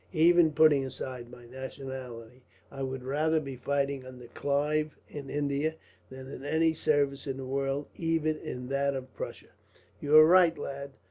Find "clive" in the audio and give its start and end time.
4.29-4.97